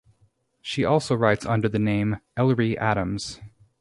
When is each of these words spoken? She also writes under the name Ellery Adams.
She 0.63 0.83
also 0.83 1.13
writes 1.13 1.45
under 1.45 1.69
the 1.69 1.77
name 1.77 2.21
Ellery 2.35 2.75
Adams. 2.75 3.39